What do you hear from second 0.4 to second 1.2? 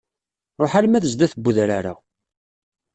Ruḥ alma d